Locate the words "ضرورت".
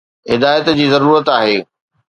0.93-1.27